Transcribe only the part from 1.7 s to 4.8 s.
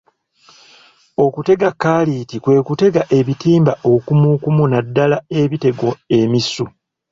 kaliiti kwe kutega ebitimba okumukumu